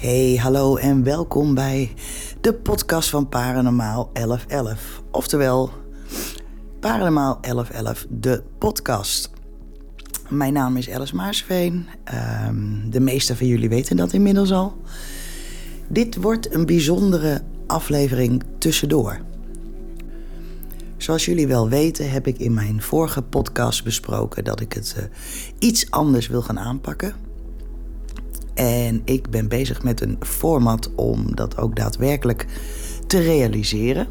[0.00, 1.92] Hey, hallo en welkom bij
[2.40, 5.02] de podcast van Paranormaal 1111.
[5.10, 5.70] Oftewel,
[6.80, 9.30] Paranormaal 1111, de podcast.
[10.28, 11.86] Mijn naam is Alice Maarsveen.
[12.46, 14.76] Um, de meeste van jullie weten dat inmiddels al.
[15.88, 19.20] Dit wordt een bijzondere aflevering tussendoor.
[20.96, 25.04] Zoals jullie wel weten heb ik in mijn vorige podcast besproken dat ik het uh,
[25.58, 27.29] iets anders wil gaan aanpakken.
[28.54, 32.46] En ik ben bezig met een format om dat ook daadwerkelijk
[33.06, 34.06] te realiseren.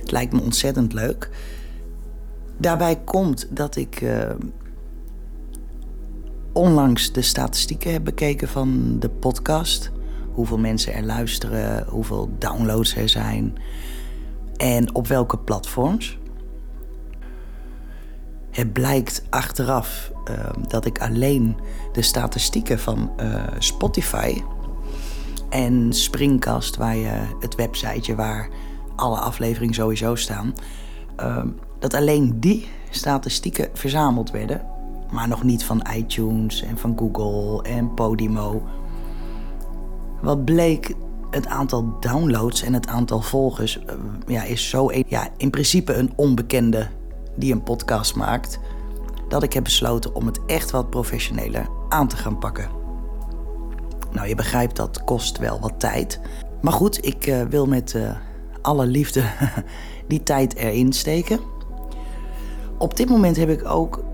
[0.00, 1.30] Het lijkt me ontzettend leuk.
[2.58, 4.30] Daarbij komt dat ik uh,
[6.52, 9.90] onlangs de statistieken heb bekeken van de podcast.
[10.32, 13.58] Hoeveel mensen er luisteren, hoeveel downloads er zijn
[14.56, 16.18] en op welke platforms.
[18.58, 20.34] Het blijkt achteraf uh,
[20.68, 21.56] dat ik alleen
[21.92, 24.42] de statistieken van uh, Spotify
[25.48, 28.48] en Springcast, waar je het websiteje waar
[28.96, 30.54] alle afleveringen sowieso staan,
[31.20, 31.44] uh,
[31.78, 34.66] dat alleen die statistieken verzameld werden,
[35.10, 38.62] maar nog niet van iTunes en van Google en Podimo.
[40.20, 40.94] Wat bleek,
[41.30, 43.78] het aantal downloads en het aantal volgers
[44.26, 46.88] ja, is zo ja, in principe een onbekende
[47.38, 48.58] die een podcast maakt,
[49.28, 52.68] dat ik heb besloten om het echt wat professioneler aan te gaan pakken.
[54.10, 56.20] Nou, je begrijpt dat kost wel wat tijd.
[56.60, 58.16] Maar goed, ik uh, wil met uh,
[58.62, 59.22] alle liefde
[60.08, 61.40] die tijd erin steken.
[62.78, 64.04] Op dit moment heb ik ook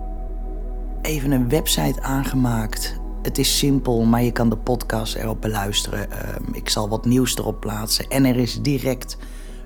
[1.03, 3.01] even een website aangemaakt.
[3.23, 6.09] Het is simpel, maar je kan de podcast erop beluisteren.
[6.11, 6.17] Uh,
[6.53, 8.09] ik zal wat nieuws erop plaatsen.
[8.09, 9.17] En er is direct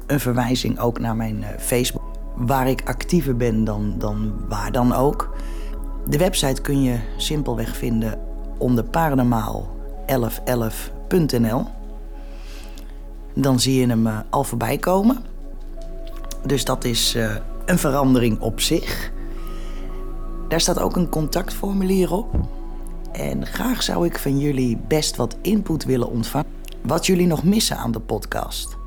[0.06, 5.36] een verwijzing ook naar mijn Facebook waar ik actiever ben dan, dan waar dan ook.
[6.08, 8.20] De website kun je simpelweg vinden
[8.58, 11.66] onder paranormaal1111.nl.
[13.34, 15.24] Dan zie je hem uh, al voorbij komen.
[16.46, 19.12] Dus dat is uh, een verandering op zich.
[20.48, 22.34] Daar staat ook een contactformulier op.
[23.12, 26.46] En graag zou ik van jullie best wat input willen ontvangen.
[26.82, 28.77] Wat jullie nog missen aan de podcast.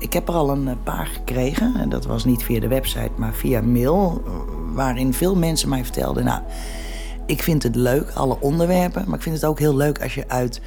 [0.00, 1.76] Ik heb er al een eh, paar gekregen.
[1.76, 4.22] En dat was niet via de website, maar via mail.
[4.72, 6.24] Waarin veel mensen mij vertelden.
[6.24, 6.42] Nou,
[7.26, 9.04] ik vind het leuk, alle onderwerpen.
[9.06, 10.60] Maar ik vind het ook heel leuk als je uit,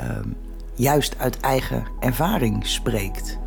[0.00, 0.04] uh,
[0.74, 3.38] juist uit eigen ervaring spreekt.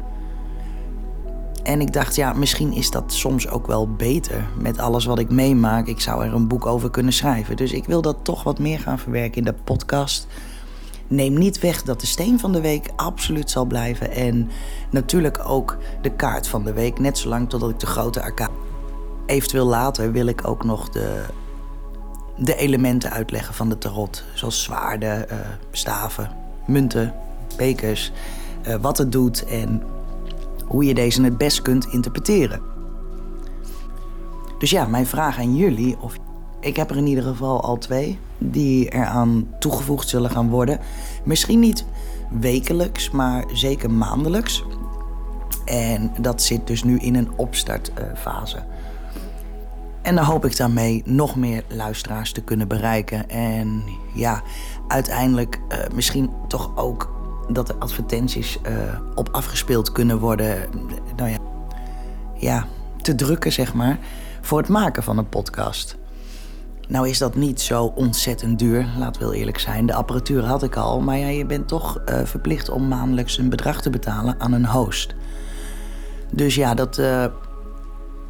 [1.64, 5.30] En ik dacht, ja, misschien is dat soms ook wel beter met alles wat ik
[5.30, 5.88] meemaak.
[5.88, 7.56] Ik zou er een boek over kunnen schrijven.
[7.56, 10.28] Dus ik wil dat toch wat meer gaan verwerken in de podcast.
[11.14, 14.12] Neem niet weg dat de steen van de week absoluut zal blijven.
[14.12, 14.50] En
[14.90, 18.52] natuurlijk ook de kaart van de week, net zolang totdat ik de grote arcade.
[19.26, 21.24] Eventueel later wil ik ook nog de,
[22.38, 24.24] de elementen uitleggen van de tarot.
[24.34, 25.38] Zoals zwaarden, uh,
[25.72, 26.32] staven,
[26.68, 27.14] munten,
[27.58, 28.12] bekers.
[28.68, 29.84] Uh, wat het doet en
[30.66, 32.62] hoe je deze het best kunt interpreteren.
[34.60, 35.98] Dus ja, mijn vraag aan jullie.
[36.00, 36.18] Of
[36.64, 40.80] ik heb er in ieder geval al twee die eraan toegevoegd zullen gaan worden.
[41.24, 41.86] Misschien niet
[42.40, 44.64] wekelijks, maar zeker maandelijks.
[45.66, 48.64] En dat zit dus nu in een opstartfase.
[50.02, 53.30] En dan hoop ik daarmee nog meer luisteraars te kunnen bereiken.
[53.30, 54.42] En ja,
[54.88, 57.14] uiteindelijk uh, misschien toch ook
[57.50, 60.58] dat er advertenties uh, op afgespeeld kunnen worden.
[61.16, 61.38] Nou ja,
[62.38, 62.68] ja,
[63.02, 64.00] te drukken zeg maar.
[64.42, 65.98] Voor het maken van een podcast.
[66.88, 69.86] Nou is dat niet zo ontzettend duur, laat wel eerlijk zijn.
[69.86, 73.50] De apparatuur had ik al, maar ja, je bent toch uh, verplicht om maandelijks een
[73.50, 75.16] bedrag te betalen aan een host.
[76.32, 77.26] Dus ja, dat, uh,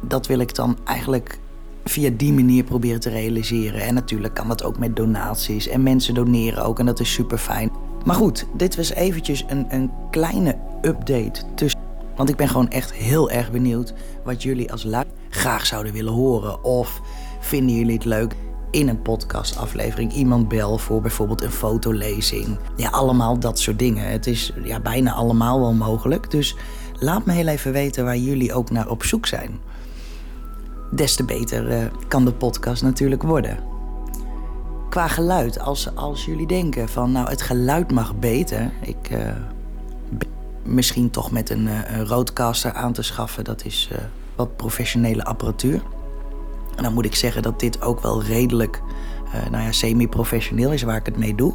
[0.00, 1.38] dat wil ik dan eigenlijk
[1.84, 3.80] via die manier proberen te realiseren.
[3.80, 5.68] En natuurlijk kan dat ook met donaties.
[5.68, 7.70] En mensen doneren ook en dat is super fijn.
[8.04, 11.80] Maar goed, dit was eventjes een, een kleine update tussen.
[12.16, 13.94] Want ik ben gewoon echt heel erg benieuwd
[14.24, 16.64] wat jullie als lui graag zouden willen horen.
[16.64, 17.00] Of
[17.40, 18.34] vinden jullie het leuk
[18.74, 22.58] in een podcastaflevering iemand bel voor bijvoorbeeld een fotolezing.
[22.76, 24.10] Ja, allemaal dat soort dingen.
[24.10, 26.30] Het is ja, bijna allemaal wel mogelijk.
[26.30, 26.56] Dus
[26.98, 29.60] laat me heel even weten waar jullie ook naar op zoek zijn.
[30.90, 33.58] Des te beter uh, kan de podcast natuurlijk worden.
[34.90, 38.72] Qua geluid, als, als jullie denken van nou het geluid mag beter.
[38.80, 39.18] Ik uh,
[40.62, 43.44] misschien toch met een, uh, een roadcaster aan te schaffen.
[43.44, 43.90] Dat is
[44.36, 45.82] wat professionele apparatuur.
[46.76, 48.82] En dan moet ik zeggen dat dit ook wel redelijk
[49.34, 51.54] uh, nou ja, semi-professioneel is waar ik het mee doe.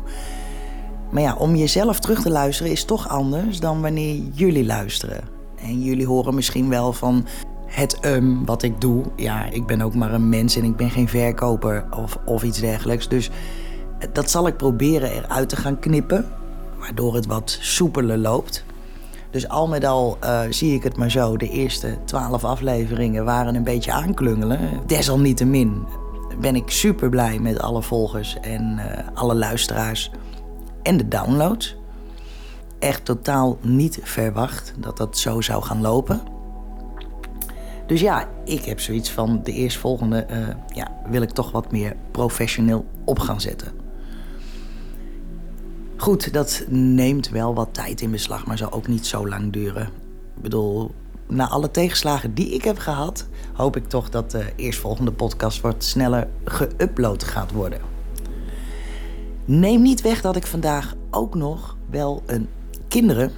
[1.09, 5.21] Maar ja, om jezelf terug te luisteren is toch anders dan wanneer jullie luisteren.
[5.61, 7.25] En jullie horen misschien wel van
[7.65, 9.03] het um wat ik doe.
[9.15, 12.59] Ja, ik ben ook maar een mens en ik ben geen verkoper of, of iets
[12.59, 13.07] dergelijks.
[13.07, 13.29] Dus
[14.13, 16.25] dat zal ik proberen eruit te gaan knippen.
[16.79, 18.63] waardoor het wat soepeler loopt.
[19.31, 21.37] Dus al met al uh, zie ik het maar zo.
[21.37, 24.59] De eerste twaalf afleveringen waren een beetje aanklungelen.
[24.85, 25.85] Desalniettemin
[26.41, 30.11] ben ik super blij met alle volgers en uh, alle luisteraars
[30.81, 31.75] en de downloads.
[32.79, 36.21] Echt totaal niet verwacht dat dat zo zou gaan lopen.
[37.85, 40.37] Dus ja, ik heb zoiets van de eerstvolgende uh,
[40.73, 43.78] ja, wil ik toch wat meer professioneel op gaan zetten.
[45.99, 49.83] Goed, dat neemt wel wat tijd in beslag, maar zal ook niet zo lang duren.
[50.35, 50.91] Ik bedoel,
[51.27, 55.83] na alle tegenslagen die ik heb gehad, hoop ik toch dat de eerstvolgende podcast wat
[55.83, 57.79] sneller geüpload gaat worden.
[59.45, 62.49] Neem niet weg dat ik vandaag ook nog wel een
[62.87, 63.31] kinderen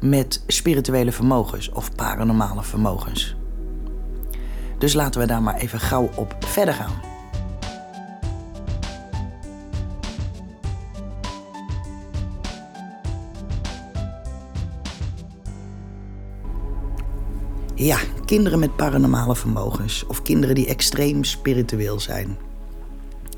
[0.00, 3.36] met spirituele vermogens of paranormale vermogens.
[4.78, 7.09] Dus laten we daar maar even gauw op verder gaan.
[17.80, 22.36] Ja, kinderen met paranormale vermogens of kinderen die extreem spiritueel zijn.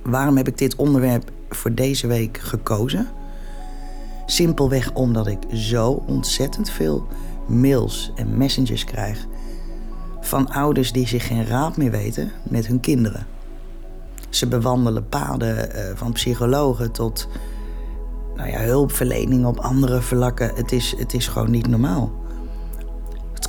[0.03, 3.09] Waarom heb ik dit onderwerp voor deze week gekozen?
[4.27, 7.07] Simpelweg omdat ik zo ontzettend veel
[7.47, 9.27] mails en messengers krijg
[10.21, 13.27] van ouders die zich geen raad meer weten met hun kinderen.
[14.29, 17.29] Ze bewandelen paden eh, van psychologen tot
[18.37, 20.55] nou ja, hulpverlening op andere vlakken.
[20.55, 22.21] Het is, het is gewoon niet normaal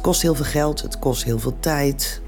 [0.04, 2.22] kost heel veel geld, het kost heel veel tijd.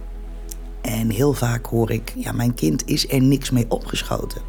[0.81, 4.42] En heel vaak hoor ik, ja, mijn kind is er niks mee opgeschoten.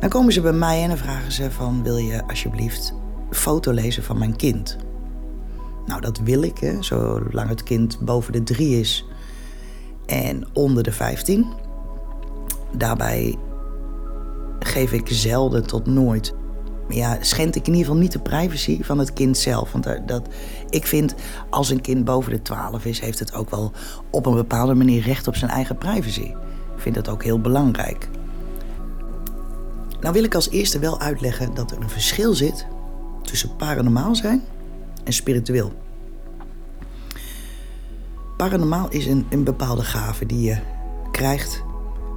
[0.00, 2.94] Dan komen ze bij mij en dan vragen ze van, wil je alsjeblieft
[3.30, 4.76] foto lezen van mijn kind?
[5.86, 9.06] Nou, dat wil ik, hè, zolang het kind boven de drie is
[10.06, 11.46] en onder de 15.
[12.76, 13.38] Daarbij
[14.58, 16.34] geef ik zelden tot nooit
[16.94, 19.72] ja, schend ik in ieder geval niet de privacy van het kind zelf.
[19.72, 20.28] Want dat,
[20.70, 21.14] ik vind,
[21.50, 23.72] als een kind boven de 12 is, heeft het ook wel
[24.10, 26.34] op een bepaalde manier recht op zijn eigen privacy.
[26.76, 28.08] Ik vind dat ook heel belangrijk.
[30.00, 32.66] Nou wil ik als eerste wel uitleggen dat er een verschil zit
[33.22, 34.42] tussen paranormaal zijn
[35.04, 35.72] en spiritueel.
[38.36, 40.58] Paranormaal is een, een bepaalde gave die je
[41.10, 41.62] krijgt,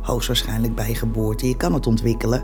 [0.02, 1.48] hoogstwaarschijnlijk bij geboorte.
[1.48, 2.44] Je kan het ontwikkelen.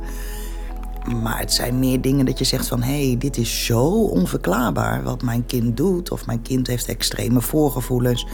[1.07, 2.81] Maar het zijn meer dingen dat je zegt van...
[2.81, 6.11] hé, hey, dit is zo onverklaarbaar wat mijn kind doet...
[6.11, 8.27] of mijn kind heeft extreme voorgevoelens.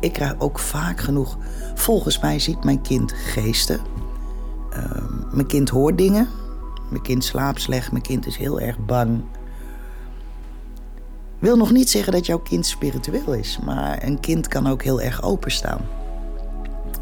[0.00, 1.38] Ik krijg ook vaak genoeg...
[1.74, 3.80] volgens mij ziet mijn kind geesten.
[4.76, 6.28] Uh, mijn kind hoort dingen.
[6.90, 7.90] Mijn kind slaapt slecht.
[7.90, 9.24] Mijn kind is heel erg bang.
[11.38, 13.58] Wil nog niet zeggen dat jouw kind spiritueel is...
[13.64, 15.80] maar een kind kan ook heel erg openstaan.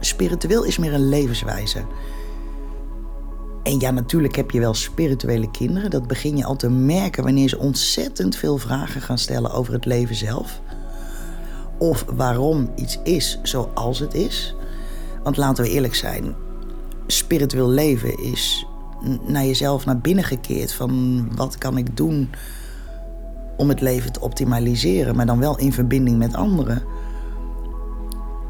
[0.01, 1.85] Spiritueel is meer een levenswijze...
[3.63, 5.91] En ja, natuurlijk heb je wel spirituele kinderen.
[5.91, 9.85] Dat begin je al te merken wanneer ze ontzettend veel vragen gaan stellen over het
[9.85, 10.61] leven zelf.
[11.79, 14.55] Of waarom iets is zoals het is.
[15.23, 16.35] Want laten we eerlijk zijn,
[17.07, 18.67] spiritueel leven is
[19.27, 20.73] naar jezelf naar binnen gekeerd.
[20.73, 22.31] Van wat kan ik doen
[23.57, 26.83] om het leven te optimaliseren, maar dan wel in verbinding met anderen.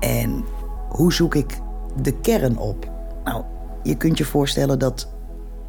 [0.01, 0.45] En
[0.89, 1.61] hoe zoek ik
[2.03, 3.00] de kern op?
[3.83, 5.09] Je kunt je voorstellen dat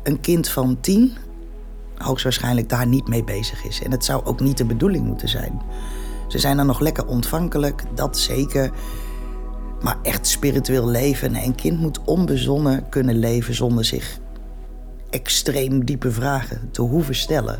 [0.04, 1.18] een kind van tien
[1.98, 3.84] hoogstwaarschijnlijk daar niet mee bezig is.
[3.84, 5.62] En het zou ook niet de bedoeling moeten zijn.
[6.28, 8.72] Ze zijn dan nog lekker ontvankelijk, dat zeker.
[9.82, 11.36] Maar echt spiritueel leven.
[11.36, 14.20] Een kind moet onbezonnen kunnen leven zonder zich
[15.10, 17.60] extreem diepe vragen te hoeven stellen.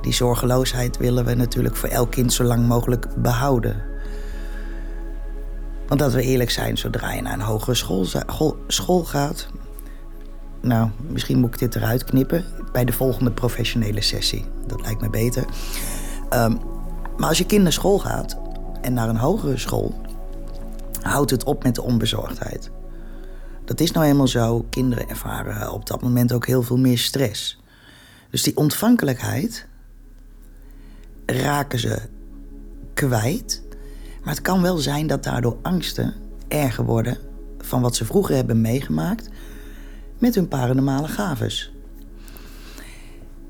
[0.00, 3.82] Die zorgeloosheid willen we natuurlijk voor elk kind zo lang mogelijk behouden.
[5.94, 8.06] Want dat we eerlijk zijn, zodra je naar een hogere school,
[8.66, 9.46] school gaat.
[10.60, 14.44] Nou, misschien moet ik dit eruit knippen bij de volgende professionele sessie.
[14.66, 15.44] Dat lijkt me beter.
[16.30, 16.60] Um,
[17.16, 18.38] maar als je kind naar school gaat
[18.80, 20.00] en naar een hogere school,
[21.00, 22.70] houdt het op met de onbezorgdheid.
[23.64, 24.66] Dat is nou eenmaal zo.
[24.70, 27.60] Kinderen ervaren op dat moment ook heel veel meer stress.
[28.30, 29.66] Dus die ontvankelijkheid
[31.26, 31.98] raken ze
[32.94, 33.62] kwijt
[34.24, 36.14] maar het kan wel zijn dat daardoor angsten
[36.48, 37.18] erger worden
[37.58, 39.28] van wat ze vroeger hebben meegemaakt
[40.18, 41.72] met hun paranormale gaves.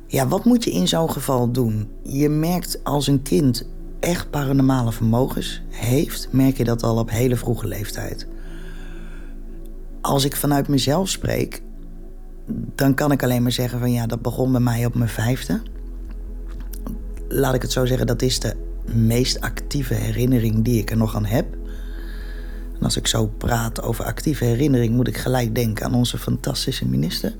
[0.06, 1.88] Ja, wat moet je in zo'n geval doen?
[2.02, 3.66] Je merkt als een kind
[4.00, 8.26] echt paranormale vermogens heeft, merk je dat al op hele vroege leeftijd.
[10.00, 11.62] Als ik vanuit mezelf spreek,
[12.74, 15.62] dan kan ik alleen maar zeggen van ja, dat begon bij mij op mijn vijfde.
[17.28, 18.56] Laat ik het zo zeggen, dat is de
[18.92, 21.46] meest actieve herinnering die ik er nog aan heb.
[22.78, 26.88] En als ik zo praat over actieve herinnering, moet ik gelijk denken aan onze fantastische
[26.88, 27.34] minister.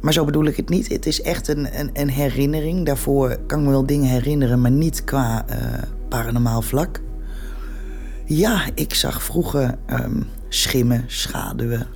[0.00, 0.88] Maar zo bedoel ik het niet.
[0.88, 2.86] Het is echt een, een, een herinnering.
[2.86, 5.56] Daarvoor kan ik me wel dingen herinneren, maar niet qua uh,
[6.08, 7.00] paranormaal vlak.
[8.24, 11.86] Ja, ik zag vroeger um, schimmen, schaduwen.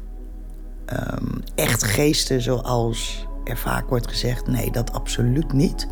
[0.93, 4.47] Um, echt geesten zoals er vaak wordt gezegd.
[4.47, 5.87] Nee, dat absoluut niet.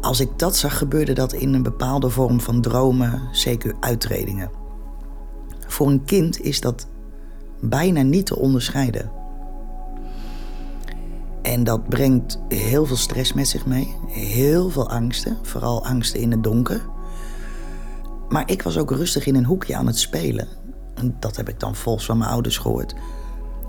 [0.00, 4.50] Als ik dat zag, gebeurde dat in een bepaalde vorm van dromen, zeker uitredingen.
[5.66, 6.86] Voor een kind is dat
[7.60, 9.10] bijna niet te onderscheiden.
[11.42, 16.30] En dat brengt heel veel stress met zich mee, heel veel angsten, vooral angsten in
[16.30, 16.80] het donker.
[18.28, 20.48] Maar ik was ook rustig in een hoekje aan het spelen.
[20.94, 22.94] En dat heb ik dan volgens van mijn ouders gehoord.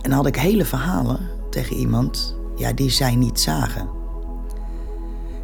[0.01, 1.19] En dan had ik hele verhalen
[1.50, 3.99] tegen iemand ja, die zij niet zagen.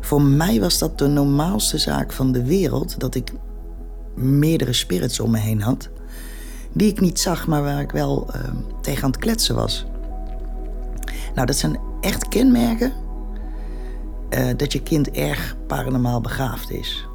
[0.05, 3.33] Voor mij was dat de normaalste zaak van de wereld dat ik
[4.15, 5.89] meerdere spirits om me heen had.
[6.73, 8.41] Die ik niet zag, maar waar ik wel uh,
[8.81, 9.85] tegen aan het kletsen was.
[11.33, 12.93] Nou, dat zijn echt kenmerken
[14.29, 17.07] uh, dat je kind erg paranormaal begaafd is.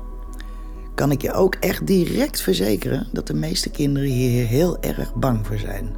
[0.94, 5.46] Kan ik je ook echt direct verzekeren dat de meeste kinderen hier heel erg bang
[5.46, 5.90] voor zijn.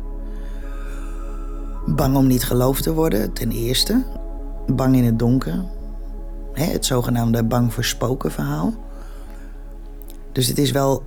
[1.87, 4.05] Bang om niet geloofd te worden, ten eerste.
[4.67, 5.65] Bang in het donker.
[6.53, 8.75] Het zogenaamde bang voor spoken verhaal.
[10.33, 11.03] Dus het is wel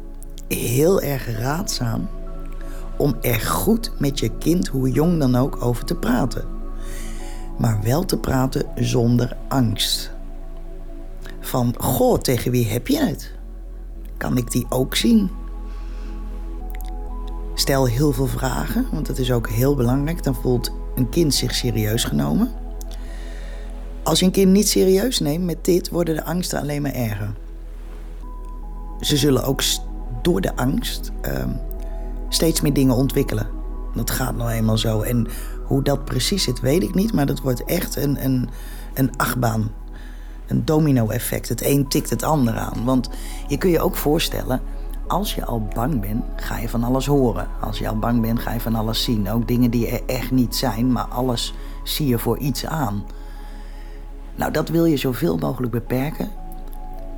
[0.47, 2.07] heel erg raadzaam
[2.97, 6.45] om er goed met je kind, hoe jong dan ook, over te praten.
[7.57, 10.11] Maar wel te praten zonder angst.
[11.39, 13.33] Van, goh, tegen wie heb je het?
[14.17, 15.29] Kan ik die ook zien?
[17.53, 20.23] Stel heel veel vragen, want dat is ook heel belangrijk.
[20.23, 22.51] Dan voelt een kind zich serieus genomen.
[24.05, 27.33] Als je een kind niet serieus neemt met dit, worden de angsten alleen maar erger.
[28.99, 29.61] Ze zullen ook
[30.21, 31.43] door de angst uh,
[32.29, 33.47] steeds meer dingen ontwikkelen.
[33.95, 35.01] Dat gaat nou eenmaal zo.
[35.01, 35.27] En
[35.63, 37.13] hoe dat precies zit, weet ik niet.
[37.13, 38.49] Maar dat wordt echt een, een,
[38.93, 39.71] een achtbaan.
[40.47, 41.49] Een domino-effect.
[41.49, 42.85] Het een tikt het ander aan.
[42.85, 43.09] Want
[43.47, 44.61] je kun je ook voorstellen
[45.07, 47.47] als je al bang bent, ga je van alles horen.
[47.61, 49.29] Als je al bang bent, ga je van alles zien.
[49.31, 53.03] Ook dingen die er echt niet zijn, maar alles zie je voor iets aan.
[54.35, 56.29] Nou, dat wil je zoveel mogelijk beperken.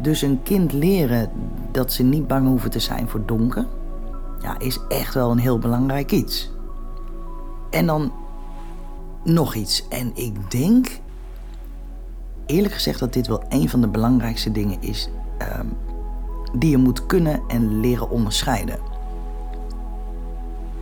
[0.02, 1.30] Dus een kind leren
[1.72, 3.66] dat ze niet bang hoeven te zijn voor donker,
[4.42, 6.52] ja, is echt wel een heel belangrijk iets.
[7.70, 8.12] En dan
[9.24, 9.88] nog iets.
[9.88, 11.00] En ik denk,
[12.46, 15.10] eerlijk gezegd, dat dit wel een van de belangrijkste dingen is.
[15.60, 15.78] Um,
[16.54, 18.80] die je moet kunnen en leren onderscheiden.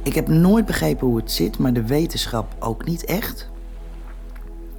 [0.04, 3.50] Ik heb nooit begrepen hoe het zit, maar de wetenschap ook niet echt.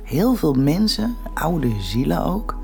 [0.07, 2.57] Heel veel mensen, oude zielen ook,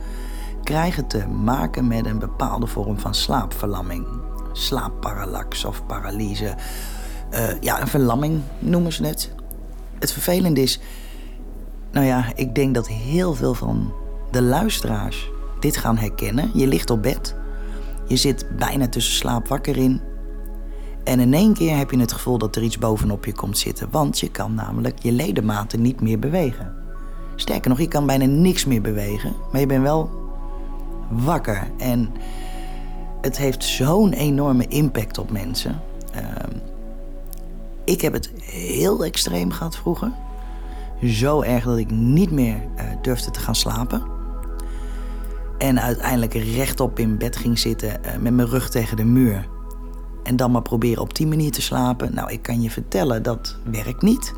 [0.62, 4.06] krijgen te maken met een bepaalde vorm van slaapverlamming.
[4.52, 6.54] Slaapparallax of paralyse.
[7.32, 9.34] Uh, ja, een verlamming noemen ze het.
[9.98, 10.80] Het vervelende is,
[11.92, 13.92] nou ja, ik denk dat heel veel van
[14.30, 15.30] de luisteraars
[15.60, 16.50] dit gaan herkennen.
[16.54, 17.40] Je ligt op bed
[18.12, 20.00] je zit bijna tussen slaap wakker in.
[21.04, 23.88] En in één keer heb je het gevoel dat er iets bovenop je komt zitten.
[23.90, 26.81] Want je kan namelijk je ledematen niet meer bewegen.
[27.42, 29.32] Sterker nog, je kan bijna niks meer bewegen.
[29.50, 30.10] Maar je bent wel
[31.10, 31.70] wakker.
[31.78, 32.12] En
[33.20, 35.80] het heeft zo'n enorme impact op mensen.
[36.14, 36.20] Uh,
[37.84, 40.12] ik heb het heel extreem gehad vroeger.
[41.04, 44.02] Zo erg dat ik niet meer uh, durfde te gaan slapen.
[45.58, 49.48] En uiteindelijk rechtop in bed ging zitten uh, met mijn rug tegen de muur.
[50.22, 52.14] En dan maar proberen op die manier te slapen.
[52.14, 54.32] Nou, ik kan je vertellen, dat werkt niet.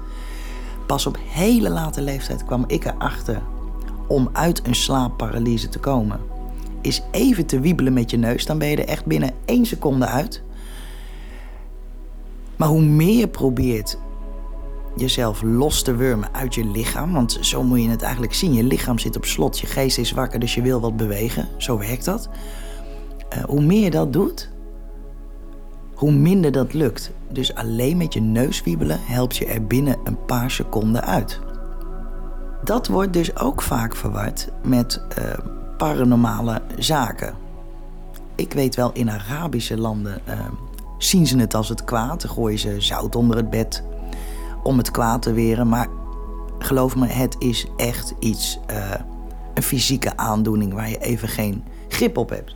[0.86, 3.42] Pas op hele late leeftijd kwam ik erachter
[4.08, 6.20] om uit een slaapparalyse te komen.
[6.80, 10.06] Is even te wiebelen met je neus, dan ben je er echt binnen één seconde
[10.06, 10.42] uit.
[12.56, 13.98] Maar hoe meer je probeert
[14.96, 17.12] jezelf los te wurmen uit je lichaam.
[17.12, 18.52] Want zo moet je het eigenlijk zien.
[18.52, 21.48] Je lichaam zit op slot, je geest is wakker, dus je wil wat bewegen.
[21.56, 22.28] Zo werkt dat.
[23.36, 24.50] Uh, hoe meer je dat doet,
[25.94, 27.10] hoe minder dat lukt.
[27.28, 31.40] Dus alleen met je neus wiebelen helpt je er binnen een paar seconden uit.
[32.64, 35.24] Dat wordt dus ook vaak verward met uh,
[35.76, 37.34] paranormale zaken.
[38.34, 40.34] Ik weet wel, in Arabische landen uh,
[40.98, 42.22] zien ze het als het kwaad.
[42.22, 43.82] Dan gooien ze zout onder het bed
[44.62, 45.68] om het kwaad te weren.
[45.68, 45.88] Maar
[46.58, 48.90] geloof me, het is echt iets, uh,
[49.54, 52.54] een fysieke aandoening waar je even geen grip op hebt.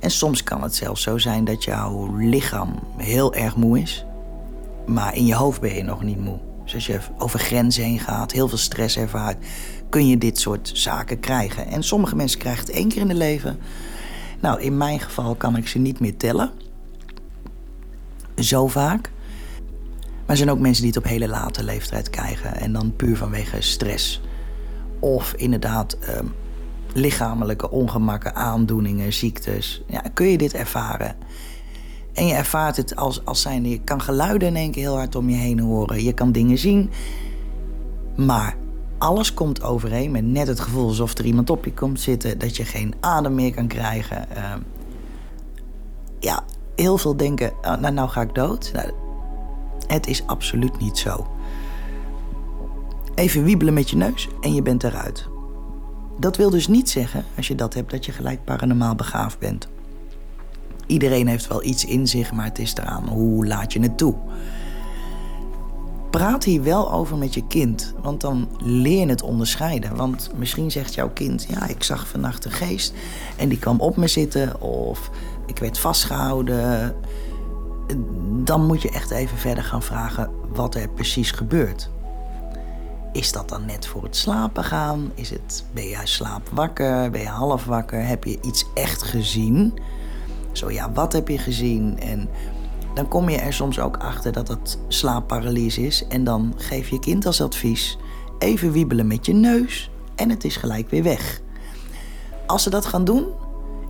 [0.00, 4.04] En soms kan het zelfs zo zijn dat jouw lichaam heel erg moe is,
[4.86, 6.38] maar in je hoofd ben je nog niet moe.
[6.64, 9.44] Dus als je over grenzen heen gaat, heel veel stress ervaart,
[9.88, 11.66] kun je dit soort zaken krijgen.
[11.66, 13.58] En sommige mensen krijgen het één keer in het leven.
[14.40, 16.50] Nou, in mijn geval kan ik ze niet meer tellen.
[18.36, 19.10] zo vaak.
[20.00, 22.56] Maar er zijn ook mensen die het op hele late leeftijd krijgen.
[22.56, 24.20] En dan puur vanwege stress.
[24.98, 26.26] Of inderdaad ehm,
[26.94, 29.82] lichamelijke ongemakken, aandoeningen, ziektes.
[29.86, 31.16] Ja, kun je dit ervaren?
[32.12, 35.14] En je ervaart het als, als zijnde, je kan geluiden in één keer heel hard
[35.14, 36.02] om je heen horen.
[36.02, 36.90] Je kan dingen zien.
[38.16, 38.56] Maar
[38.98, 42.38] alles komt overeen met net het gevoel alsof er iemand op je komt zitten.
[42.38, 44.30] Dat je geen adem meer kan krijgen.
[44.36, 44.58] Ehm,
[46.18, 46.44] ja,
[46.76, 48.70] heel veel denken, oh, nou, nou ga ik dood.
[48.72, 48.90] Nou,
[49.86, 51.26] het is absoluut niet zo.
[53.14, 55.29] Even wiebelen met je neus en je bent eruit.
[56.20, 59.68] Dat wil dus niet zeggen, als je dat hebt, dat je gelijk paranormaal begaafd bent.
[60.86, 64.14] Iedereen heeft wel iets in zich, maar het is eraan hoe laat je het toe.
[66.10, 69.96] Praat hier wel over met je kind, want dan leer je het onderscheiden.
[69.96, 72.94] Want misschien zegt jouw kind: Ja, ik zag vannacht een geest
[73.36, 75.10] en die kwam op me zitten, of
[75.46, 76.94] ik werd vastgehouden.
[78.44, 81.90] Dan moet je echt even verder gaan vragen wat er precies gebeurt.
[83.12, 85.10] Is dat dan net voor het slapen gaan?
[85.14, 87.10] Is het, ben je slaapwakker?
[87.10, 88.06] Ben je half wakker?
[88.06, 89.78] Heb je iets echt gezien?
[90.52, 91.98] Zo ja, wat heb je gezien?
[91.98, 92.28] En
[92.94, 96.06] dan kom je er soms ook achter dat het slaapparalyse is.
[96.06, 97.98] En dan geef je kind als advies:
[98.38, 101.40] even wiebelen met je neus en het is gelijk weer weg.
[102.46, 103.26] Als ze dat gaan doen,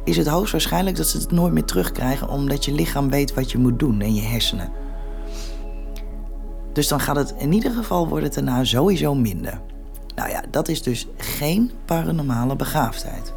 [0.04, 3.58] is het hoogstwaarschijnlijk dat ze het nooit meer terugkrijgen, omdat je lichaam weet wat je
[3.58, 4.72] moet doen en je hersenen.
[6.72, 9.60] Dus dan gaat het in ieder geval worden het daarna sowieso minder.
[10.14, 13.32] Nou ja, dat is dus geen paranormale begaafdheid.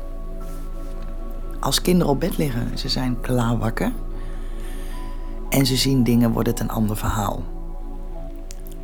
[1.60, 3.92] Als kinderen op bed liggen, ze zijn klaar wakker
[5.50, 7.44] en ze zien dingen, wordt het een ander verhaal.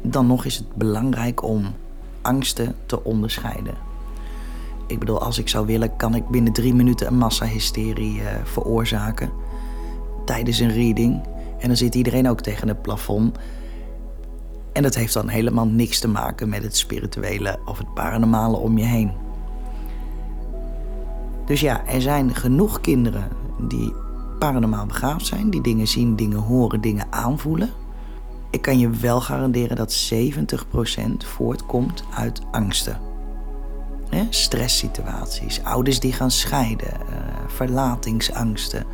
[0.01, 1.65] Dan nog is het belangrijk om
[2.22, 3.74] angsten te onderscheiden.
[4.88, 9.29] Ik bedoel, als ik zou willen, kan ik binnen drie minuten een massahysterie uh, veroorzaken
[10.25, 11.22] tijdens een reading.
[11.59, 13.38] En dan zit iedereen ook tegen het plafond.
[14.79, 18.77] En dat heeft dan helemaal niks te maken met het spirituele of het paranormale om
[18.77, 19.11] je heen.
[21.46, 23.94] Dus ja, er zijn genoeg kinderen die
[24.37, 27.70] paranormaal begaafd zijn, die dingen zien, dingen horen, dingen aanvoelen.
[28.50, 30.18] Ik kan je wel garanderen dat 70%
[31.18, 33.01] voortkomt uit angsten.
[34.29, 37.15] Stresssituaties, ouders die gaan scheiden, uh,
[37.48, 38.85] verlatingsangsten,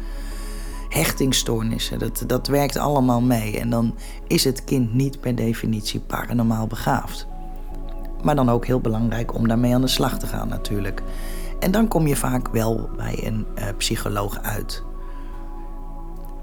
[0.95, 1.99] hechtingstoornissen.
[1.99, 3.59] Dat, dat werkt allemaal mee.
[3.59, 3.95] En dan
[4.27, 7.27] is het kind niet per definitie paranormaal begaafd.
[8.23, 11.03] Maar dan ook heel belangrijk om daarmee aan de slag te gaan natuurlijk.
[11.59, 14.83] En dan kom je vaak wel bij een uh, psycholoog uit.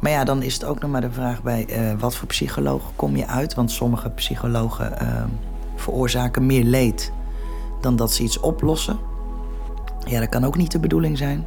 [0.01, 2.83] Maar ja, dan is het ook nog maar de vraag bij uh, wat voor psycholoog
[2.97, 3.55] kom je uit.
[3.55, 5.25] Want sommige psychologen uh,
[5.77, 7.13] veroorzaken meer leed
[7.81, 8.99] dan dat ze iets oplossen.
[10.05, 11.47] Ja, dat kan ook niet de bedoeling zijn.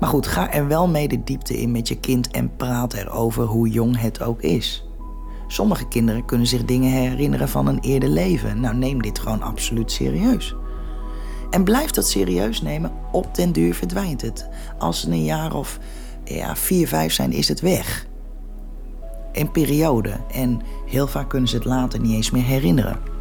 [0.00, 3.44] Maar goed, ga er wel mee de diepte in met je kind en praat erover
[3.44, 4.86] hoe jong het ook is.
[5.46, 8.60] Sommige kinderen kunnen zich dingen herinneren van een eerder leven.
[8.60, 10.54] Nou, neem dit gewoon absoluut serieus.
[11.50, 14.48] En blijf dat serieus nemen, op den duur verdwijnt het.
[14.78, 15.78] Als ze een jaar of
[16.24, 18.06] ja, vier, vijf zijn, is het weg.
[19.32, 20.12] Een periode.
[20.32, 23.15] En heel vaak kunnen ze het later niet eens meer herinneren.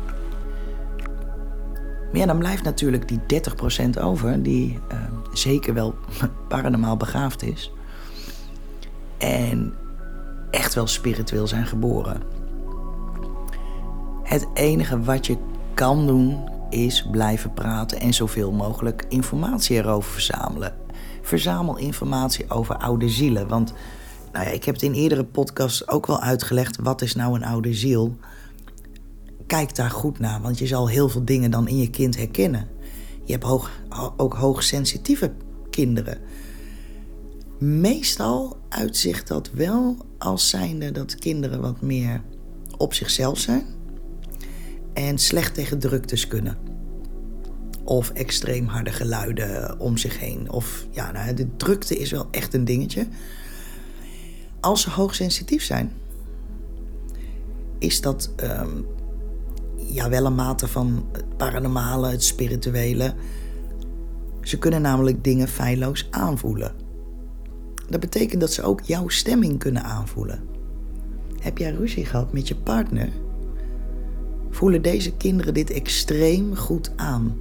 [2.12, 3.42] Maar ja, dan blijft natuurlijk die
[3.98, 4.98] 30% over, die uh,
[5.34, 5.96] zeker wel
[6.48, 7.72] paranormaal begaafd is.
[9.18, 9.74] En
[10.52, 12.22] echt wel spiritueel zijn geboren.
[14.24, 15.38] Het enige wat je
[15.74, 20.74] kan doen is blijven praten en zoveel mogelijk informatie erover verzamelen.
[21.22, 23.48] Verzamel informatie over oude zielen.
[23.48, 23.74] Want
[24.32, 26.78] nou ja, ik heb het in eerdere podcasts ook wel uitgelegd.
[26.82, 28.16] Wat is nou een oude ziel?
[29.48, 32.68] Kijk daar goed naar, want je zal heel veel dingen dan in je kind herkennen.
[33.24, 33.72] Je hebt hoog,
[34.18, 35.32] ook hoogsensitieve
[35.70, 36.18] kinderen.
[37.58, 42.22] Meestal uitzicht dat wel als zijnde dat kinderen wat meer
[42.78, 43.66] op zichzelf zijn
[44.94, 46.58] en slecht tegen druktes kunnen.
[47.84, 50.52] Of extreem harde geluiden om zich heen.
[50.52, 53.08] Of ja, nou, de drukte is wel echt een dingetje.
[54.60, 55.92] Als ze hoogsensitief zijn,
[57.80, 58.82] is dat ehm,
[59.88, 63.14] ja, wel een mate van het paranormale, het spirituele.
[64.42, 66.74] Ze kunnen namelijk dingen feilloos aanvoelen.
[67.90, 70.44] Dat betekent dat ze ook jouw stemming kunnen aanvoelen.
[71.40, 73.10] Heb jij ruzie gehad met je partner?
[74.50, 77.38] Voelen deze kinderen dit extreem goed aan?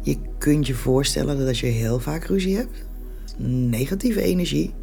[0.00, 2.86] Je kunt je voorstellen dat je heel vaak ruzie hebt,
[3.70, 4.74] negatieve energie,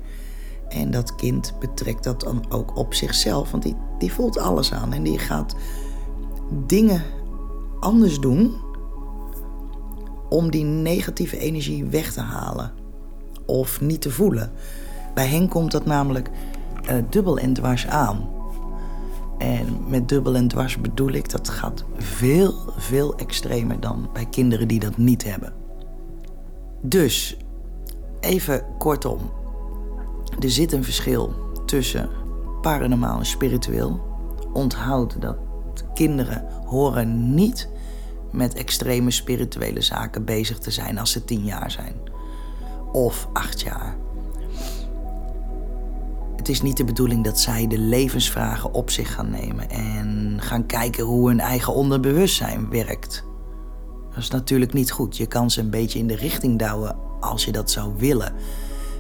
[0.70, 4.94] en dat kind betrekt dat dan ook op zichzelf, want die, die voelt alles aan
[4.94, 5.56] en die gaat
[6.66, 7.04] dingen
[7.80, 8.54] anders doen
[10.30, 12.72] om die negatieve energie weg te halen
[13.46, 14.52] of niet te voelen.
[15.14, 16.30] Bij hen komt dat namelijk
[16.90, 18.30] uh, dubbel en dwars aan.
[19.38, 24.68] En met dubbel en dwars bedoel ik dat gaat veel, veel extremer dan bij kinderen
[24.68, 25.54] die dat niet hebben.
[26.82, 27.38] Dus,
[28.20, 29.20] even kortom.
[30.40, 31.34] Er zit een verschil
[31.66, 32.10] tussen
[32.62, 34.00] paranormaal en spiritueel.
[34.54, 35.38] Onthoud dat
[36.08, 37.70] kinderen horen niet
[38.32, 41.96] met extreme spirituele zaken bezig te zijn als ze tien jaar zijn.
[42.92, 43.96] Of acht jaar.
[46.36, 50.66] Het is niet de bedoeling dat zij de levensvragen op zich gaan nemen en gaan
[50.66, 53.24] kijken hoe hun eigen onderbewustzijn werkt.
[54.10, 55.18] Dat is natuurlijk niet goed.
[55.18, 58.34] Je kan ze een beetje in de richting douwen als je dat zou willen.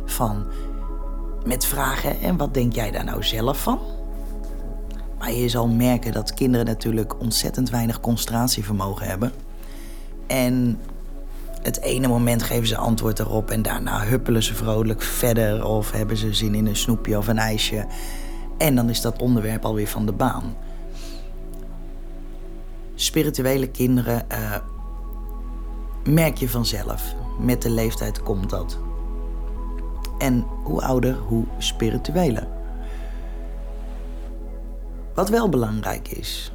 [0.05, 0.45] Van
[1.45, 3.79] met vragen en wat denk jij daar nou zelf van?
[5.21, 9.31] Maar je zal merken dat kinderen natuurlijk ontzettend weinig concentratievermogen hebben.
[10.27, 10.79] En
[11.61, 16.17] het ene moment geven ze antwoord erop en daarna huppelen ze vrolijk verder of hebben
[16.17, 17.85] ze zin in een snoepje of een ijsje.
[18.57, 20.55] En dan is dat onderwerp alweer van de baan.
[22.95, 24.55] Spirituele kinderen uh,
[26.03, 27.15] merk je vanzelf.
[27.39, 28.79] Met de leeftijd komt dat.
[30.17, 32.47] En hoe ouder, hoe spiritueler.
[35.13, 36.51] Wat wel belangrijk is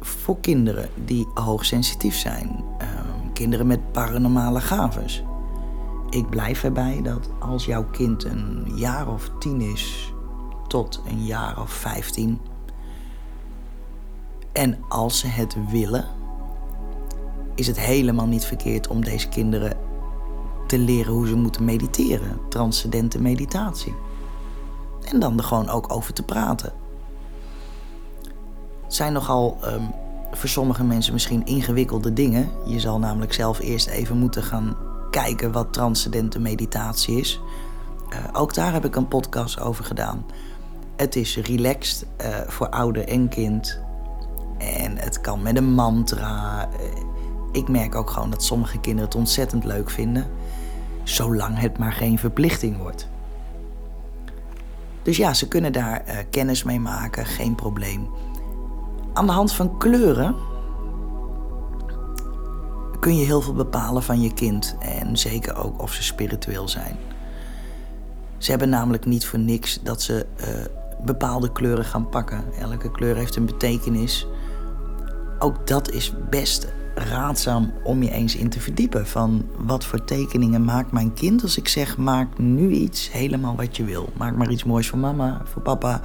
[0.00, 2.88] voor kinderen die hoogsensitief zijn, uh,
[3.32, 5.22] kinderen met paranormale gaves.
[6.10, 10.12] Ik blijf erbij dat als jouw kind een jaar of tien is
[10.66, 12.40] tot een jaar of vijftien,
[14.54, 16.04] en als ze het willen,
[17.54, 19.76] is het helemaal niet verkeerd om deze kinderen
[20.66, 23.94] te leren hoe ze moeten mediteren, transcendente meditatie.
[25.04, 26.83] En dan er gewoon ook over te praten.
[28.94, 29.92] Zijn nogal um,
[30.32, 32.50] voor sommige mensen misschien ingewikkelde dingen.
[32.64, 34.76] Je zal namelijk zelf eerst even moeten gaan
[35.10, 37.40] kijken wat transcendente meditatie is.
[38.10, 40.26] Uh, ook daar heb ik een podcast over gedaan.
[40.96, 43.80] Het is relaxed uh, voor ouder en kind.
[44.58, 46.68] En het kan met een mantra.
[46.68, 47.02] Uh,
[47.52, 50.26] ik merk ook gewoon dat sommige kinderen het ontzettend leuk vinden.
[51.02, 53.08] Zolang het maar geen verplichting wordt.
[55.02, 58.08] Dus ja, ze kunnen daar kennis mee maken, geen probleem
[59.14, 60.34] aan de hand van kleuren
[63.00, 64.76] kun je heel veel bepalen van je kind.
[64.80, 66.96] En zeker ook of ze spiritueel zijn.
[68.38, 70.46] Ze hebben namelijk niet voor niks dat ze uh,
[71.04, 72.44] bepaalde kleuren gaan pakken.
[72.60, 74.26] Elke kleur heeft een betekenis.
[75.38, 79.06] Ook dat is best raadzaam om je eens in te verdiepen.
[79.06, 83.76] Van wat voor tekeningen maakt mijn kind als ik zeg: maak nu iets helemaal wat
[83.76, 84.08] je wil.
[84.16, 86.00] Maak maar iets moois voor mama, voor papa.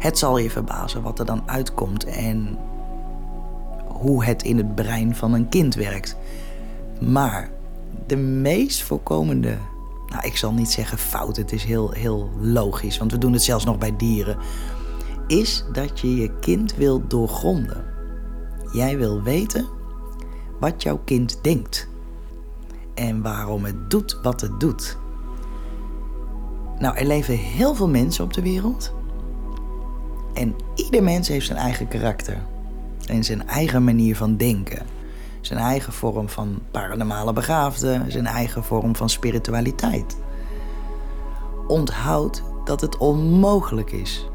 [0.00, 2.58] Het zal je verbazen wat er dan uitkomt en
[3.86, 6.16] hoe het in het brein van een kind werkt.
[7.00, 7.50] Maar
[8.06, 9.56] de meest voorkomende,
[10.06, 13.42] nou ik zal niet zeggen fout, het is heel, heel logisch, want we doen het
[13.42, 14.38] zelfs nog bij dieren,
[15.26, 17.84] is dat je je kind wil doorgronden.
[18.72, 19.68] Jij wil weten
[20.60, 21.88] wat jouw kind denkt
[22.94, 24.98] en waarom het doet wat het doet.
[26.78, 28.98] Nou, er leven heel veel mensen op de wereld
[30.40, 32.36] en ieder mens heeft zijn eigen karakter.
[33.06, 34.86] En zijn eigen manier van denken.
[35.40, 38.04] Zijn eigen vorm van paranormale begaafde.
[38.08, 40.16] Zijn eigen vorm van spiritualiteit.
[41.66, 44.28] Onthoud dat het onmogelijk is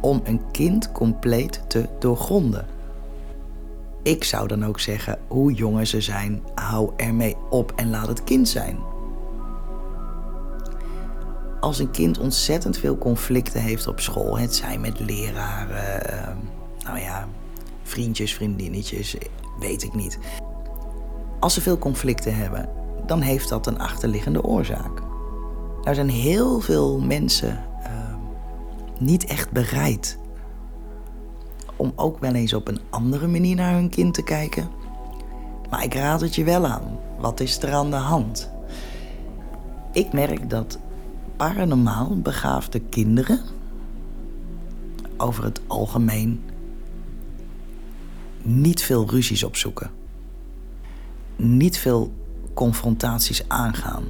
[0.00, 2.66] om een kind compleet te doorgronden.
[4.02, 8.24] Ik zou dan ook zeggen, hoe jonger ze zijn, hou ermee op en laat het
[8.24, 8.89] kind zijn
[11.60, 16.28] als een kind ontzettend veel conflicten heeft op school, het zijn met leraren, uh,
[16.84, 17.28] nou ja,
[17.82, 19.16] vriendjes, vriendinnetjes,
[19.58, 20.18] weet ik niet.
[21.40, 22.68] Als ze veel conflicten hebben,
[23.06, 25.02] dan heeft dat een achterliggende oorzaak.
[25.82, 27.88] Er zijn heel veel mensen uh,
[28.98, 30.18] niet echt bereid
[31.76, 34.68] om ook wel eens op een andere manier naar hun kind te kijken.
[35.70, 36.98] Maar ik raad het je wel aan.
[37.18, 38.50] Wat is er aan de hand?
[39.92, 40.78] Ik merk dat
[41.40, 43.40] paranormaal begaafde kinderen
[45.16, 46.40] over het algemeen
[48.42, 49.90] niet veel ruzies opzoeken.
[51.36, 52.12] Niet veel
[52.54, 54.04] confrontaties aangaan.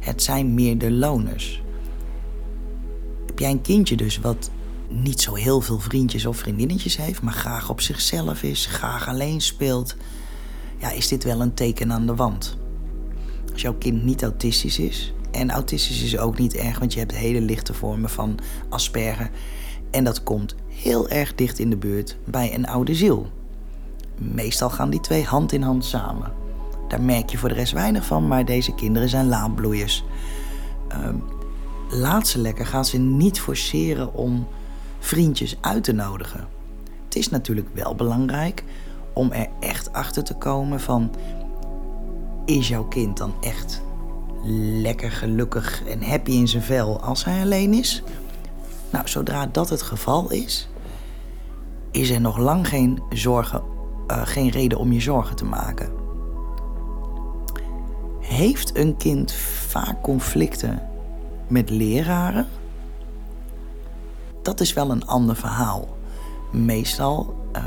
[0.00, 1.62] Het zijn meer de loners.
[3.26, 4.50] Heb jij een kindje dus wat
[4.88, 9.40] niet zo heel veel vriendjes of vriendinnetjes heeft, maar graag op zichzelf is, graag alleen
[9.40, 9.96] speelt,
[10.76, 12.58] ja, is dit wel een teken aan de wand.
[13.52, 17.14] Als jouw kind niet autistisch is, en autistisch is ook niet erg, want je hebt
[17.14, 19.30] hele lichte vormen van Asperger.
[19.90, 23.26] En dat komt heel erg dicht in de buurt bij een oude ziel.
[24.16, 26.32] Meestal gaan die twee hand in hand samen.
[26.88, 30.04] Daar merk je voor de rest weinig van, maar deze kinderen zijn laadbloeiers.
[30.92, 31.08] Uh,
[31.90, 32.66] laat ze lekker.
[32.66, 34.46] Ga ze niet forceren om
[34.98, 36.48] vriendjes uit te nodigen.
[37.04, 38.64] Het is natuurlijk wel belangrijk
[39.12, 41.10] om er echt achter te komen van...
[42.44, 43.82] is jouw kind dan echt
[44.82, 48.02] lekker gelukkig en happy in zijn vel als hij alleen is?
[48.90, 50.68] Nou, zodra dat het geval is,
[51.90, 53.62] is er nog lang geen, zorgen,
[54.10, 55.92] uh, geen reden om je zorgen te maken.
[58.20, 59.32] Heeft een kind
[59.68, 60.82] vaak conflicten
[61.46, 62.46] met leraren?
[64.42, 65.96] Dat is wel een ander verhaal.
[66.52, 67.62] Meestal uh,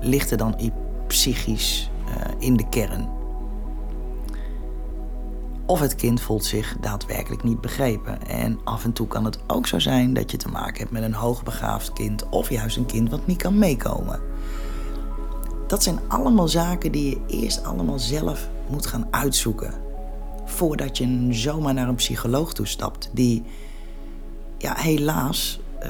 [0.00, 0.74] ligt er dan iets
[1.06, 3.17] psychisch uh, in de kern.
[5.68, 8.26] Of het kind voelt zich daadwerkelijk niet begrepen.
[8.26, 11.02] En af en toe kan het ook zo zijn dat je te maken hebt met
[11.02, 14.20] een hoogbegaafd kind of juist een kind wat niet kan meekomen.
[15.66, 19.74] Dat zijn allemaal zaken die je eerst allemaal zelf moet gaan uitzoeken.
[20.44, 23.10] Voordat je zomaar naar een psycholoog toestapt.
[23.12, 23.42] Die,
[24.58, 25.88] ja, helaas, uh,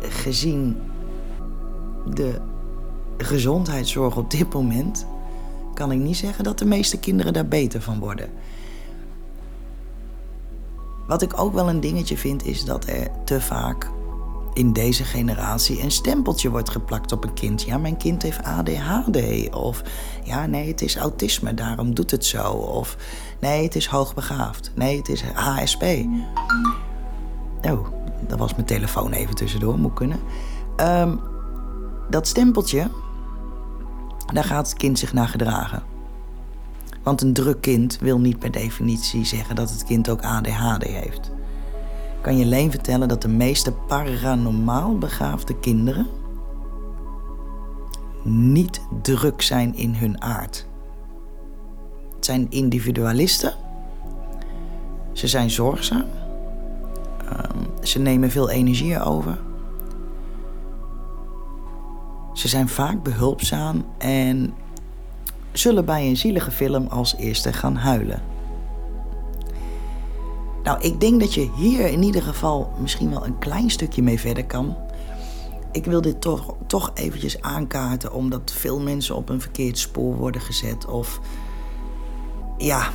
[0.00, 0.76] gezien
[2.14, 2.40] de
[3.18, 5.06] gezondheidszorg op dit moment
[5.80, 8.28] kan ik niet zeggen dat de meeste kinderen daar beter van worden.
[11.06, 13.90] Wat ik ook wel een dingetje vind, is dat er te vaak
[14.52, 17.62] in deze generatie een stempeltje wordt geplakt op een kind.
[17.62, 19.50] Ja, mijn kind heeft ADHD.
[19.54, 19.82] Of
[20.24, 22.52] ja, nee, het is autisme, daarom doet het zo.
[22.52, 22.96] Of
[23.38, 24.70] nee, het is hoogbegaafd.
[24.74, 25.84] Nee, het is HSP.
[27.62, 27.88] Oh,
[28.26, 30.20] dat was mijn telefoon even tussendoor, moet kunnen.
[30.76, 31.20] Um,
[32.10, 32.90] dat stempeltje,
[34.32, 35.82] daar gaat het kind zich naar gedragen.
[37.02, 41.30] Want een druk kind wil niet per definitie zeggen dat het kind ook ADHD heeft.
[42.20, 46.06] Kan je alleen vertellen dat de meeste paranormaal begaafde kinderen
[48.24, 50.66] niet druk zijn in hun aard.
[52.14, 53.54] Het zijn individualisten.
[55.12, 56.04] Ze zijn zorgzaam.
[57.32, 59.38] Um, ze nemen veel energie over.
[62.40, 64.54] Ze zijn vaak behulpzaam en
[65.52, 68.22] zullen bij een zielige film als eerste gaan huilen.
[70.62, 74.20] Nou, ik denk dat je hier in ieder geval misschien wel een klein stukje mee
[74.20, 74.76] verder kan.
[75.72, 80.40] Ik wil dit toch, toch eventjes aankaarten omdat veel mensen op een verkeerd spoor worden
[80.40, 80.86] gezet.
[80.86, 81.20] Of
[82.58, 82.90] ja,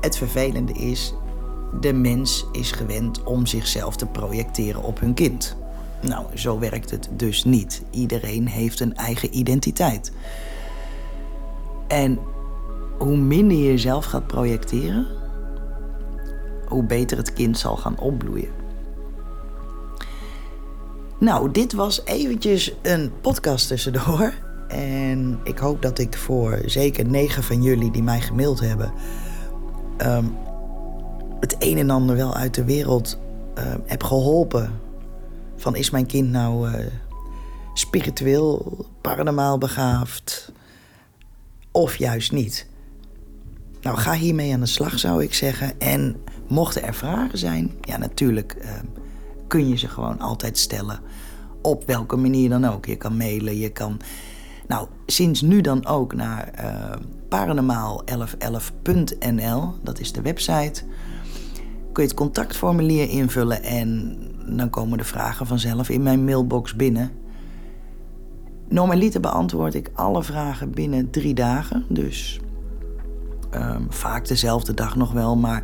[0.00, 1.14] het vervelende is,
[1.80, 5.58] de mens is gewend om zichzelf te projecteren op hun kind.
[6.00, 7.82] Nou, zo werkt het dus niet.
[7.90, 10.12] Iedereen heeft een eigen identiteit.
[11.88, 12.18] En
[12.98, 15.06] hoe minder je jezelf gaat projecteren,
[16.66, 18.58] hoe beter het kind zal gaan opbloeien.
[21.18, 24.34] Nou, dit was eventjes een podcast tussendoor.
[24.68, 28.92] En ik hoop dat ik voor zeker negen van jullie die mij gemaild hebben...
[29.96, 30.24] Ehm,
[31.40, 33.18] het een en ander wel uit de wereld
[33.58, 34.80] uh, heb geholpen
[35.60, 36.86] van is mijn kind nou uh,
[37.74, 40.52] spiritueel, paranormaal begaafd
[41.70, 42.66] of juist niet?
[43.80, 45.80] Nou, ga hiermee aan de slag zou ik zeggen.
[45.80, 46.16] En
[46.48, 48.70] mochten er vragen zijn, ja natuurlijk uh,
[49.46, 51.00] kun je ze gewoon altijd stellen.
[51.62, 52.86] Op welke manier dan ook.
[52.86, 54.00] Je kan mailen, je kan...
[54.66, 56.92] Nou, sinds nu dan ook naar uh,
[57.28, 59.74] paranormaal1111.nl.
[59.82, 60.82] Dat is de website.
[61.92, 64.18] Kun je het contactformulier invullen en
[64.56, 67.10] dan komen de vragen vanzelf in mijn mailbox binnen.
[68.68, 71.84] Normaliter beantwoord ik alle vragen binnen drie dagen.
[71.88, 72.40] Dus
[73.54, 75.36] um, vaak dezelfde dag nog wel.
[75.36, 75.62] Maar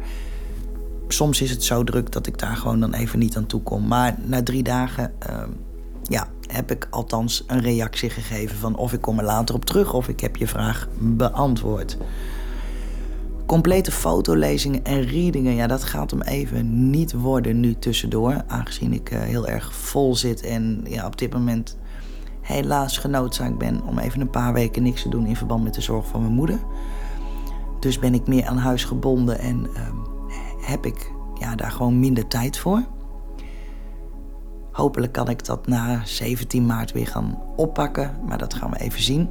[1.09, 3.87] soms is het zo druk dat ik daar gewoon dan even niet aan toe kom.
[3.87, 5.57] Maar na drie dagen um,
[6.03, 9.95] ja, heb ik althans een reactie gegeven van of ik kom er later op terug
[9.95, 11.97] of ik heb je vraag beantwoord.
[13.47, 18.43] Complete fotolezingen en readingen, ja, dat gaat hem even niet worden nu tussendoor.
[18.47, 21.79] Aangezien ik uh, heel erg vol zit en ja, op dit moment
[22.41, 25.81] helaas genoodzaakt ben om even een paar weken niks te doen in verband met de
[25.81, 26.59] zorg van mijn moeder.
[27.81, 29.81] Dus ben ik meer aan huis gebonden en uh,
[30.61, 32.85] heb ik ja, daar gewoon minder tijd voor.
[34.73, 39.03] Hopelijk kan ik dat na 17 maart weer gaan oppakken, maar dat gaan we even
[39.03, 39.29] zien.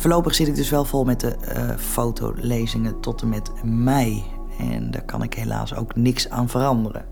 [0.00, 4.24] Voorlopig zit ik dus wel vol met de uh, fotolezingen tot en met mei.
[4.58, 7.04] En daar kan ik helaas ook niks aan veranderen.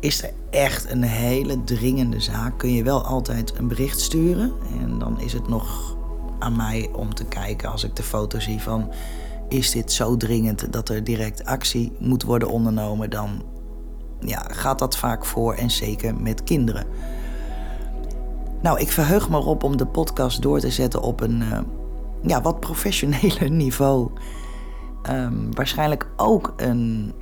[0.00, 4.52] Is er echt een hele dringende zaak, kun je wel altijd een bericht sturen.
[4.80, 5.96] En dan is het nog
[6.38, 8.90] aan mij om te kijken als ik de foto zie van...
[9.48, 13.10] is dit zo dringend dat er direct actie moet worden ondernomen...
[13.10, 13.42] dan
[14.20, 16.86] ja, gaat dat vaak voor en zeker met kinderen.
[18.62, 21.40] Nou, ik verheug me erop om de podcast door te zetten op een...
[21.40, 21.58] Uh,
[22.22, 24.10] ja, wat professioneler niveau.
[25.02, 27.12] Ehm, waarschijnlijk ook een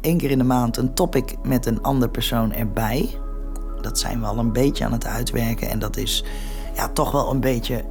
[0.00, 3.18] één keer in de maand een topic met een andere persoon erbij.
[3.80, 5.68] Dat zijn we al een beetje aan het uitwerken.
[5.68, 6.24] En dat is
[6.74, 7.84] ja, toch wel een beetje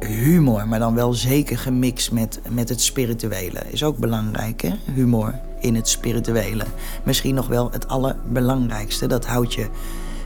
[0.00, 3.60] humor, maar dan wel zeker gemixt met, met het spirituele.
[3.70, 4.74] Is ook belangrijk, hè?
[4.94, 6.64] Humor in het spirituele.
[7.04, 9.06] Misschien nog wel het allerbelangrijkste.
[9.06, 9.68] Dat houdt je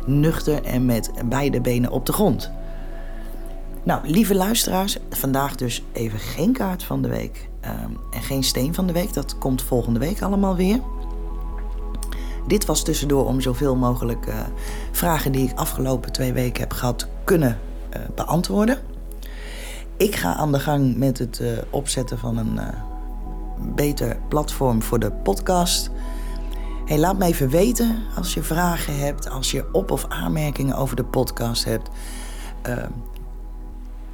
[0.06, 2.50] nuchter en met beide benen op de grond.
[3.84, 8.74] Nou, lieve luisteraars, vandaag dus even geen kaart van de week ehm, en geen steen
[8.74, 9.14] van de week.
[9.14, 10.80] Dat komt volgende week allemaal weer.
[12.46, 14.34] Dit was tussendoor om zoveel mogelijk uh,
[14.92, 17.58] vragen die ik afgelopen twee weken heb gehad kunnen
[17.96, 18.78] uh, beantwoorden.
[19.96, 22.60] Ik ga aan de gang met het uh, opzetten van een
[23.74, 25.90] beter platform voor de podcast.
[26.84, 30.96] Hey, laat me even weten als je vragen hebt, als je op- of aanmerkingen over
[30.96, 31.88] de podcast hebt.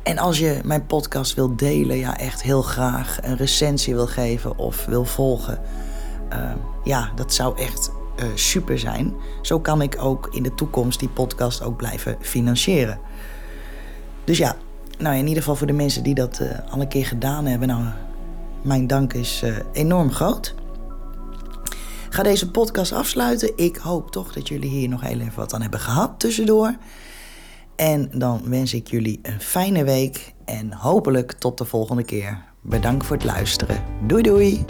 [0.08, 4.58] En als je mijn podcast wilt delen, ja, echt heel graag een recensie wil geven
[4.58, 5.60] of wil volgen.
[6.32, 6.52] Uh,
[6.84, 9.14] ja, dat zou echt uh, super zijn.
[9.42, 12.98] Zo kan ik ook in de toekomst die podcast ook blijven financieren.
[14.24, 14.56] Dus ja,
[14.98, 17.68] nou in ieder geval voor de mensen die dat uh, al een keer gedaan hebben,
[17.68, 17.84] nou,
[18.62, 19.42] mijn dank is
[19.72, 20.54] enorm groot.
[22.08, 23.52] Ga deze podcast afsluiten.
[23.56, 26.74] Ik hoop toch dat jullie hier nog heel even wat aan hebben gehad tussendoor.
[27.78, 32.44] En dan wens ik jullie een fijne week en hopelijk tot de volgende keer.
[32.60, 33.82] Bedankt voor het luisteren.
[34.06, 34.64] Doei doei!